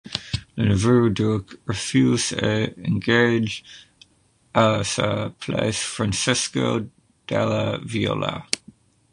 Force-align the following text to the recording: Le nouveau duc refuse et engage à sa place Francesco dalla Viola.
Le 0.57 0.65
nouveau 0.69 1.09
duc 1.09 1.59
refuse 1.67 2.33
et 2.33 2.73
engage 2.87 3.63
à 4.51 4.83
sa 4.83 5.29
place 5.39 5.77
Francesco 5.83 6.87
dalla 7.27 7.77
Viola. 7.85 8.43